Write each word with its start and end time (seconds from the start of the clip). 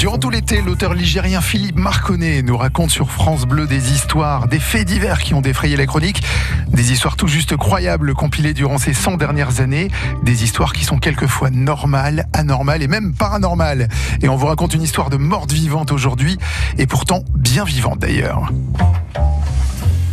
Durant 0.00 0.16
tout 0.16 0.30
l'été, 0.30 0.62
l'auteur 0.62 0.94
ligérien 0.94 1.42
Philippe 1.42 1.76
Marconnet 1.76 2.40
nous 2.40 2.56
raconte 2.56 2.88
sur 2.88 3.10
France 3.10 3.44
Bleu 3.44 3.66
des 3.66 3.92
histoires, 3.92 4.48
des 4.48 4.58
faits 4.58 4.86
divers 4.86 5.18
qui 5.18 5.34
ont 5.34 5.42
défrayé 5.42 5.76
la 5.76 5.84
chronique, 5.84 6.22
des 6.68 6.90
histoires 6.90 7.16
tout 7.16 7.26
juste 7.26 7.54
croyables 7.58 8.14
compilées 8.14 8.54
durant 8.54 8.78
ces 8.78 8.94
100 8.94 9.18
dernières 9.18 9.60
années, 9.60 9.88
des 10.22 10.42
histoires 10.42 10.72
qui 10.72 10.84
sont 10.84 10.96
quelquefois 10.96 11.50
normales, 11.50 12.24
anormales 12.32 12.82
et 12.82 12.88
même 12.88 13.12
paranormales. 13.12 13.88
Et 14.22 14.30
on 14.30 14.36
vous 14.36 14.46
raconte 14.46 14.72
une 14.72 14.80
histoire 14.80 15.10
de 15.10 15.18
morte 15.18 15.52
vivante 15.52 15.92
aujourd'hui, 15.92 16.38
et 16.78 16.86
pourtant 16.86 17.22
bien 17.34 17.64
vivante 17.64 17.98
d'ailleurs. 17.98 18.50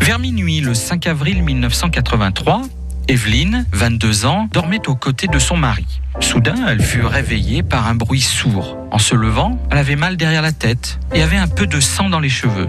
Vers 0.02 0.20
minuit, 0.20 0.60
le 0.60 0.74
5 0.74 1.08
avril 1.08 1.44
1983, 1.44 2.64
Evelyne, 3.10 3.66
22 3.72 4.26
ans, 4.26 4.50
dormait 4.52 4.90
aux 4.90 4.96
côtés 4.96 5.28
de 5.28 5.40
son 5.40 5.56
mari. 5.56 5.86
Soudain, 6.20 6.56
elle 6.68 6.82
fut 6.82 7.06
réveillée 7.06 7.64
par 7.64 7.88
un 7.88 7.96
bruit 7.96 8.20
sourd. 8.20 8.78
En 8.92 8.98
se 8.98 9.16
levant, 9.16 9.58
elle 9.72 9.78
avait 9.78 9.96
mal 9.96 10.18
derrière 10.18 10.42
la 10.42 10.52
tête 10.52 11.00
et 11.14 11.22
avait 11.22 11.38
un 11.38 11.48
peu 11.48 11.68
de 11.68 11.80
sang 11.80 12.10
dans 12.10 12.20
les 12.20 12.30
cheveux. 12.30 12.68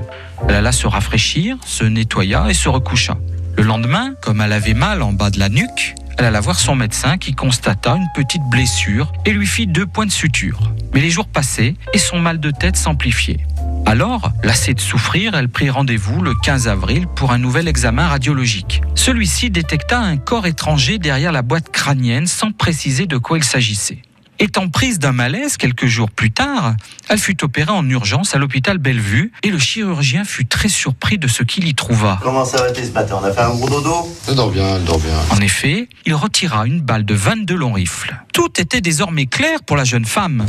Elle 0.48 0.55
alla 0.55 0.70
se 0.70 0.87
rafraîchir, 0.87 1.56
se 1.66 1.83
nettoya 1.83 2.47
et 2.48 2.55
se 2.55 2.69
recoucha. 2.69 3.19
Le 3.56 3.64
lendemain, 3.64 4.14
comme 4.23 4.41
elle 4.41 4.52
avait 4.52 4.74
mal 4.74 5.02
en 5.02 5.12
bas 5.12 5.30
de 5.30 5.41
la 5.41 5.48
nuque, 5.48 5.97
elle 6.19 6.27
alla 6.27 6.41
voir 6.41 6.61
son 6.61 6.77
médecin 6.77 7.19
qui 7.19 7.34
constata 7.34 7.97
une 7.97 8.09
petite 8.14 8.42
blessure 8.48 9.12
et 9.25 9.33
lui 9.33 9.47
fit 9.47 9.66
deux 9.66 9.86
points 9.86 10.06
de 10.06 10.12
suture. 10.12 10.73
Mais 10.95 11.00
les 11.00 11.11
jours 11.11 11.27
passaient 11.27 11.75
et 11.92 11.98
son 11.98 12.20
mal 12.20 12.39
de 12.39 12.52
tête 12.52 12.77
s'amplifiait. 12.77 13.41
Alors, 13.88 14.33
lassée 14.45 14.74
de 14.74 14.83
souffrir, 14.83 15.34
elle 15.34 15.48
prit 15.48 15.70
rendez-vous 15.70 16.20
le 16.20 16.34
15 16.34 16.69
avril 16.69 17.06
pour 17.06 17.33
un 17.33 17.38
nouvel 17.38 17.69
examen 17.69 18.06
radiologique. 18.06 18.83
Celui-ci 18.95 19.48
détecta 19.48 19.98
un 19.98 20.19
corps 20.19 20.47
étranger 20.47 20.98
derrière 20.98 21.33
la 21.33 21.41
boîte 21.41 21.70
crânienne 21.73 22.27
sans 22.27 22.52
préciser 22.52 23.06
de 23.06 23.16
quoi 23.16 23.38
il 23.38 23.45
s'agissait. 23.45 24.02
Étant 24.38 24.69
prise 24.69 24.98
d'un 24.98 25.12
malaise 25.12 25.56
quelques 25.56 25.87
jours 25.87 26.11
plus 26.11 26.30
tard, 26.30 26.77
elle 27.09 27.19
fut 27.19 27.42
opérée 27.42 27.70
en 27.70 27.88
urgence 27.88 28.34
à 28.34 28.38
l'hôpital 28.38 28.77
Bellevue 28.77 29.33
et 29.42 29.48
le 29.48 29.59
chirurgien 29.59 30.25
fut 30.25 30.44
très 30.44 30.69
surpris 30.69 31.16
de 31.16 31.27
ce 31.27 31.42
qu'il 31.42 31.66
y 31.66 31.75
trouva. 31.75 32.19
Comment 32.22 32.44
ça 32.44 32.59
va 32.59 32.75
ce 32.75 32.92
matin? 32.92 33.19
On 33.22 33.25
a 33.25 33.33
fait 33.33 33.41
un 33.41 33.55
gros 33.55 33.70
dodo? 33.70 34.06
Elle 34.28 34.34
dort 34.34 34.50
bien, 34.50 34.77
elle 34.77 34.84
dort 34.84 35.00
bien. 35.00 35.16
En 35.31 35.41
effet, 35.41 35.89
il 36.05 36.14
retira 36.14 36.66
une 36.66 36.83
balle 36.83 37.06
de 37.06 37.14
22 37.14 37.55
longs 37.55 37.72
rifles. 37.72 38.14
Tout 38.34 38.61
était 38.61 38.83
désormais 38.83 39.25
clair 39.25 39.62
pour 39.66 39.78
la 39.78 39.84
jeune 39.84 40.05
femme. 40.05 40.44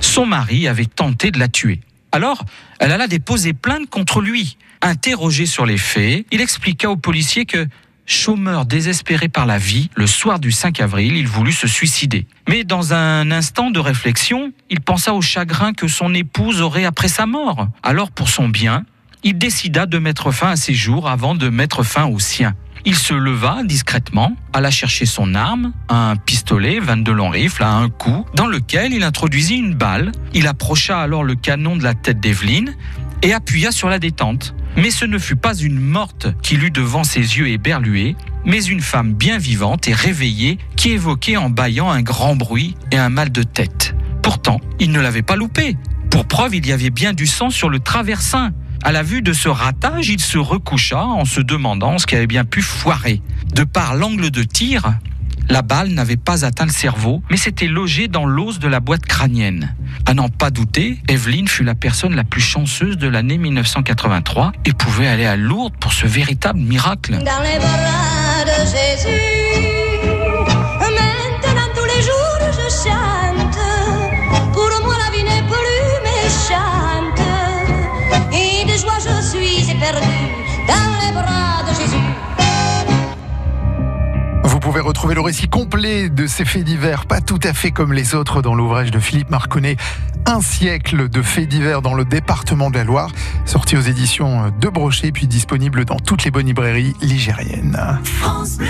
Son 0.00 0.24
mari 0.24 0.68
avait 0.68 0.86
tenté 0.86 1.32
de 1.32 1.40
la 1.40 1.48
tuer. 1.48 1.80
Alors, 2.12 2.44
elle 2.78 2.92
alla 2.92 3.08
déposer 3.08 3.54
plainte 3.54 3.88
contre 3.88 4.20
lui. 4.20 4.58
Interrogé 4.82 5.46
sur 5.46 5.64
les 5.64 5.78
faits, 5.78 6.26
il 6.30 6.40
expliqua 6.40 6.90
aux 6.90 6.96
policiers 6.96 7.46
que, 7.46 7.66
chômeur 8.04 8.66
désespéré 8.66 9.28
par 9.28 9.46
la 9.46 9.56
vie, 9.56 9.88
le 9.94 10.06
soir 10.06 10.38
du 10.38 10.52
5 10.52 10.80
avril, 10.80 11.16
il 11.16 11.26
voulut 11.26 11.52
se 11.52 11.66
suicider. 11.66 12.26
Mais 12.48 12.64
dans 12.64 12.92
un 12.92 13.30
instant 13.30 13.70
de 13.70 13.78
réflexion, 13.78 14.52
il 14.68 14.80
pensa 14.80 15.14
au 15.14 15.22
chagrin 15.22 15.72
que 15.72 15.88
son 15.88 16.12
épouse 16.12 16.60
aurait 16.60 16.84
après 16.84 17.08
sa 17.08 17.24
mort. 17.24 17.68
Alors, 17.82 18.10
pour 18.10 18.28
son 18.28 18.48
bien, 18.48 18.84
il 19.22 19.38
décida 19.38 19.86
de 19.86 19.98
mettre 19.98 20.32
fin 20.32 20.50
à 20.50 20.56
ses 20.56 20.74
jours 20.74 21.08
avant 21.08 21.34
de 21.34 21.48
mettre 21.48 21.82
fin 21.82 22.04
aux 22.04 22.18
siens. 22.18 22.54
Il 22.84 22.96
se 22.96 23.14
leva 23.14 23.62
discrètement, 23.64 24.36
alla 24.52 24.70
chercher 24.70 25.06
son 25.06 25.34
arme, 25.34 25.72
un 25.88 26.16
pistolet 26.16 26.80
22 26.80 27.12
long 27.12 27.30
rifle 27.30 27.62
à 27.62 27.72
un 27.72 27.88
coup, 27.88 28.26
dans 28.34 28.46
lequel 28.46 28.92
il 28.92 29.04
introduisit 29.04 29.56
une 29.56 29.74
balle. 29.74 30.10
Il 30.34 30.48
approcha 30.48 31.00
alors 31.00 31.22
le 31.22 31.36
canon 31.36 31.76
de 31.76 31.84
la 31.84 31.94
tête 31.94 32.18
d'Evelyne 32.18 32.74
et 33.22 33.32
appuya 33.32 33.70
sur 33.70 33.88
la 33.88 34.00
détente. 34.00 34.54
Mais 34.76 34.90
ce 34.90 35.04
ne 35.04 35.18
fut 35.18 35.36
pas 35.36 35.54
une 35.54 35.78
morte 35.78 36.28
qu'il 36.42 36.64
eut 36.64 36.70
devant 36.70 37.04
ses 37.04 37.20
yeux 37.20 37.48
éberlués, 37.48 38.16
mais 38.44 38.64
une 38.64 38.80
femme 38.80 39.12
bien 39.12 39.38
vivante 39.38 39.86
et 39.86 39.92
réveillée 39.92 40.58
qui 40.76 40.90
évoquait 40.90 41.36
en 41.36 41.50
bâillant 41.50 41.90
un 41.90 42.02
grand 42.02 42.34
bruit 42.34 42.74
et 42.90 42.96
un 42.96 43.10
mal 43.10 43.30
de 43.30 43.44
tête. 43.44 43.94
Pourtant, 44.22 44.60
il 44.80 44.90
ne 44.90 45.00
l'avait 45.00 45.22
pas 45.22 45.36
loupé. 45.36 45.76
Pour 46.10 46.26
preuve, 46.26 46.56
il 46.56 46.66
y 46.66 46.72
avait 46.72 46.90
bien 46.90 47.12
du 47.12 47.26
sang 47.26 47.50
sur 47.50 47.68
le 47.68 47.78
traversin. 47.78 48.52
À 48.84 48.90
la 48.90 49.04
vue 49.04 49.22
de 49.22 49.32
ce 49.32 49.48
ratage, 49.48 50.08
il 50.08 50.20
se 50.20 50.38
recoucha 50.38 51.04
en 51.04 51.24
se 51.24 51.40
demandant 51.40 51.98
ce 51.98 52.06
qui 52.06 52.16
avait 52.16 52.26
bien 52.26 52.44
pu 52.44 52.62
foirer. 52.62 53.22
De 53.54 53.62
par 53.62 53.94
l'angle 53.94 54.30
de 54.30 54.42
tir, 54.42 54.94
la 55.48 55.62
balle 55.62 55.90
n'avait 55.90 56.16
pas 56.16 56.44
atteint 56.44 56.66
le 56.66 56.72
cerveau, 56.72 57.22
mais 57.30 57.36
s'était 57.36 57.68
logée 57.68 58.08
dans 58.08 58.26
l'os 58.26 58.58
de 58.58 58.66
la 58.66 58.80
boîte 58.80 59.06
crânienne. 59.06 59.74
À 60.06 60.14
n'en 60.14 60.28
pas 60.28 60.50
douter, 60.50 60.98
Evelyne 61.08 61.46
fut 61.46 61.62
la 61.62 61.76
personne 61.76 62.16
la 62.16 62.24
plus 62.24 62.40
chanceuse 62.40 62.96
de 62.96 63.06
l'année 63.06 63.38
1983 63.38 64.52
et 64.64 64.72
pouvait 64.72 65.06
aller 65.06 65.26
à 65.26 65.36
Lourdes 65.36 65.76
pour 65.78 65.92
ce 65.92 66.06
véritable 66.06 66.58
miracle. 66.58 67.12
Dans 67.12 67.42
les 67.42 67.58
de 68.44 68.66
Jésus, 68.66 69.71
suis 79.96 80.12
éperdue 80.12 80.66
dans 80.66 81.06
les 81.06 81.12
bras 81.12 81.62
de 81.68 81.74
Jésus. 81.74 82.06
Vous 84.44 84.60
pouvez 84.60 84.80
retrouver 84.80 85.14
le 85.14 85.20
récit 85.20 85.48
complet 85.48 86.08
de 86.08 86.26
ces 86.26 86.44
faits 86.44 86.64
divers, 86.64 87.06
pas 87.06 87.20
tout 87.20 87.40
à 87.42 87.52
fait 87.52 87.70
comme 87.70 87.92
les 87.92 88.14
autres, 88.14 88.42
dans 88.42 88.54
l'ouvrage 88.54 88.90
de 88.90 88.98
Philippe 88.98 89.30
Marconnet, 89.30 89.76
Un 90.26 90.40
siècle 90.40 91.08
de 91.08 91.20
faits 91.20 91.48
divers 91.48 91.82
dans 91.82 91.94
le 91.94 92.04
département 92.04 92.70
de 92.70 92.76
la 92.76 92.84
Loire, 92.84 93.10
sorti 93.44 93.76
aux 93.76 93.80
éditions 93.80 94.52
de 94.60 94.68
Brochet, 94.68 95.10
puis 95.10 95.26
disponible 95.26 95.84
dans 95.84 95.98
toutes 95.98 96.24
les 96.24 96.30
bonnes 96.30 96.46
librairies 96.46 96.94
ligériennes. 97.02 97.78
France 98.04 98.56
Bleu. 98.58 98.68